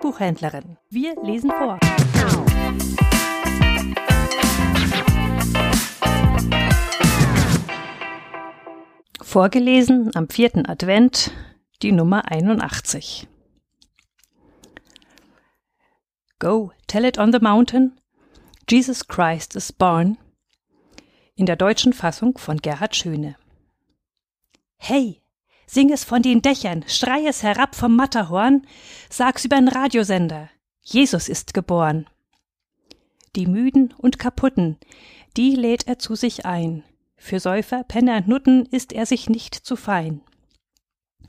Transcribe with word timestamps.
Buchhändlerin. 0.00 0.76
Wir 0.88 1.14
lesen 1.22 1.50
vor. 1.50 1.78
Vorgelesen 9.22 10.10
am 10.14 10.28
vierten 10.28 10.66
Advent 10.66 11.32
die 11.82 11.92
Nummer 11.92 12.30
81. 12.30 13.28
Go, 16.38 16.72
tell 16.86 17.04
it 17.04 17.18
on 17.18 17.32
the 17.32 17.38
mountain. 17.40 18.00
Jesus 18.68 19.06
Christ 19.06 19.54
is 19.56 19.72
born. 19.72 20.18
In 21.34 21.46
der 21.46 21.56
deutschen 21.56 21.92
Fassung 21.92 22.38
von 22.38 22.58
Gerhard 22.58 22.96
Schöne. 22.96 23.36
Hey, 24.76 25.22
sing 25.70 25.92
es 25.92 26.02
von 26.02 26.20
den 26.20 26.42
Dächern, 26.42 26.84
schrei 26.88 27.24
es 27.26 27.44
herab 27.44 27.76
vom 27.76 27.94
Matterhorn, 27.94 28.66
sag's 29.08 29.44
übern 29.44 29.68
Radiosender. 29.68 30.50
Jesus 30.82 31.28
ist 31.28 31.54
geboren. 31.54 32.08
Die 33.36 33.46
Müden 33.46 33.94
und 33.96 34.18
Kaputten, 34.18 34.78
die 35.36 35.54
lädt 35.54 35.86
er 35.86 36.00
zu 36.00 36.16
sich 36.16 36.44
ein. 36.44 36.82
Für 37.16 37.38
Säufer, 37.38 37.84
Penner 37.84 38.16
und 38.16 38.26
Nutten 38.26 38.66
ist 38.66 38.92
er 38.92 39.06
sich 39.06 39.30
nicht 39.30 39.54
zu 39.54 39.76
fein. 39.76 40.22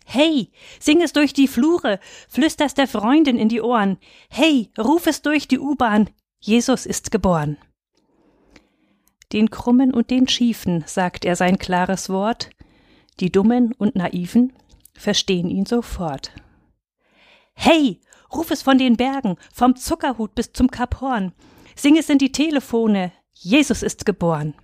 Hey, 0.06 0.52
sing 0.80 1.02
es 1.02 1.14
durch 1.14 1.34
die 1.34 1.48
Flure, 1.48 2.00
flüster's 2.28 2.74
der 2.74 2.88
Freundin 2.88 3.38
in 3.38 3.50
die 3.50 3.62
Ohren. 3.62 4.00
Hey, 4.28 4.72
ruf 4.76 5.06
es 5.06 5.22
durch 5.22 5.48
die 5.48 5.60
U-Bahn, 5.60 6.10
Jesus 6.40 6.88
ist 6.88 7.12
geboren. 7.12 7.60
Den 9.34 9.52
Krummen 9.52 9.94
und 9.94 10.10
den 10.10 10.28
Schiefen 10.28 10.84
sagt 10.88 11.26
er 11.26 11.36
sein 11.36 11.60
klares 11.60 12.10
Wort, 12.10 12.50
die 13.22 13.32
Dummen 13.32 13.74
und 13.74 13.96
Naiven 13.96 14.52
verstehen 14.94 15.50
ihn 15.50 15.66
sofort. 15.66 16.34
Hey, 17.54 18.02
ruf 18.34 18.52
es 18.52 18.62
von 18.62 18.78
den 18.78 18.98
Bergen, 18.98 19.38
vom 19.54 19.76
Zuckerhut 19.76 20.36
bis 20.36 20.52
zum 20.52 20.70
Kap 20.70 21.00
Horn, 21.02 21.32
sing 21.76 21.98
es 21.98 22.10
in 22.10 22.18
die 22.18 22.32
Telefone, 22.32 23.12
Jesus 23.34 23.84
ist 23.84 24.06
geboren. 24.06 24.56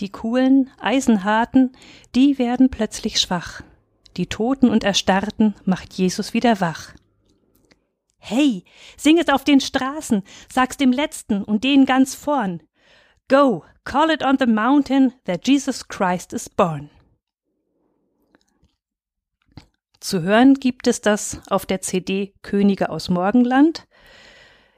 Die 0.00 0.10
coolen, 0.10 0.70
eisenharten, 0.78 1.72
die 2.14 2.38
werden 2.38 2.70
plötzlich 2.70 3.20
schwach. 3.20 3.62
Die 4.16 4.26
Toten 4.26 4.68
und 4.68 4.84
Erstarrten 4.84 5.54
macht 5.64 5.94
Jesus 5.94 6.34
wieder 6.34 6.60
wach. 6.60 6.94
Hey, 8.18 8.64
sing 8.96 9.18
es 9.18 9.28
auf 9.28 9.44
den 9.44 9.60
Straßen, 9.60 10.22
sag's 10.52 10.76
dem 10.76 10.92
Letzten 10.92 11.42
und 11.42 11.64
denen 11.64 11.86
ganz 11.86 12.14
vorn. 12.14 12.62
Go, 13.28 13.64
call 13.84 14.10
it 14.10 14.22
on 14.22 14.36
the 14.38 14.46
mountain 14.46 15.14
that 15.24 15.46
Jesus 15.46 15.86
Christ 15.86 16.32
is 16.32 16.48
born. 16.48 16.90
Zu 19.98 20.22
hören 20.22 20.54
gibt 20.54 20.86
es 20.86 21.00
das 21.00 21.40
auf 21.48 21.66
der 21.66 21.80
CD 21.80 22.32
Könige 22.42 22.88
aus 22.90 23.08
Morgenland. 23.08 23.88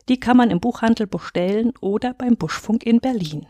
Die 0.08 0.18
kann 0.18 0.38
man 0.38 0.50
im 0.50 0.60
Buchhandel 0.60 1.06
bestellen 1.06 1.74
oder 1.82 2.14
beim 2.14 2.36
Buschfunk 2.36 2.86
in 2.86 3.00
Berlin. 3.00 3.46